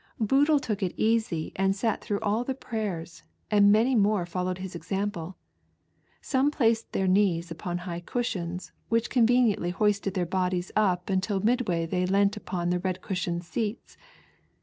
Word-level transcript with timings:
loodle 0.17 0.59
took 0.59 0.81
it 0.81 0.97
eaay 0.97 1.51
and 1.57 1.75
sat 1.75 2.01
through 2.01 2.19
all 2.21 2.43
the 2.43 2.55
prayers, 2.55 3.21
id 3.51 3.63
many 3.63 3.93
more 3.93 4.25
followed 4.25 4.57
his 4.57 4.73
example. 4.73 5.37
Some 6.21 6.49
placed 6.49 6.91
iheir 6.91 7.07
kneoa 7.07 7.51
upon 7.51 7.77
high 7.77 8.01
eushiouB, 8.01 8.71
which 8.89 9.11
conveniently 9.11 9.71
lioisted 9.73 10.15
their 10.15 10.25
bodies 10.25 10.71
up 10.75 11.11
until 11.11 11.39
midway 11.41 11.85
they 11.85 12.07
leant 12.07 12.35
upon 12.35 12.71
the 12.71 12.79
red 12.79 13.03
cushioned 13.03 13.43
seats. 13.43 13.95